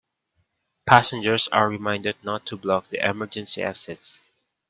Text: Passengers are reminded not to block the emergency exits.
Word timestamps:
Passengers 0.87 1.47
are 1.49 1.69
reminded 1.69 2.15
not 2.23 2.47
to 2.47 2.57
block 2.57 2.89
the 2.89 3.07
emergency 3.07 3.61
exits. 3.61 4.19